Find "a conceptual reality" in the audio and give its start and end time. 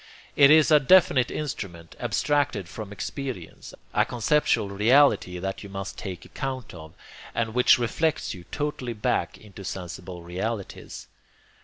3.93-5.37